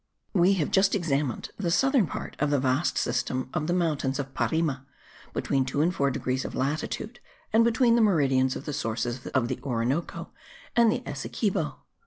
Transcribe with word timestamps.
We 0.33 0.53
have 0.53 0.71
just 0.71 0.95
examined 0.95 1.51
the 1.57 1.69
southern 1.69 2.07
part 2.07 2.35
of 2.39 2.49
the 2.49 2.57
vast 2.57 2.97
system 2.97 3.51
of 3.53 3.67
the 3.67 3.73
mountains 3.73 4.17
of 4.17 4.33
Parime, 4.33 4.83
between 5.31 5.63
2 5.63 5.79
and 5.83 5.93
4 5.93 6.09
degrees 6.09 6.43
of 6.43 6.55
latitude, 6.55 7.19
and 7.53 7.63
between 7.63 7.93
the 7.95 8.01
meridians 8.01 8.55
of 8.55 8.65
the 8.65 8.73
sources 8.73 9.27
of 9.27 9.47
the 9.47 9.59
Orinoco 9.61 10.31
and 10.75 10.91
the 10.91 11.03
Essequibo. 11.05 11.83